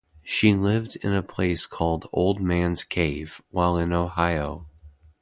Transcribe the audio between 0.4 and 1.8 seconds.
lived in a place